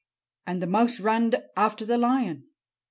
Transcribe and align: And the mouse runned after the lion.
And 0.47 0.63
the 0.63 0.65
mouse 0.65 0.99
runned 0.99 1.35
after 1.55 1.85
the 1.85 1.99
lion. 1.99 2.45